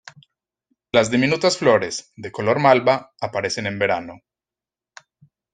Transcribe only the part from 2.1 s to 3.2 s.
de color malva,